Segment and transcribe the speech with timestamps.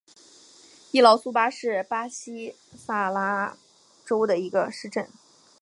[0.89, 3.55] 伊劳苏巴是巴西塞阿拉
[4.03, 5.07] 州的一个市镇。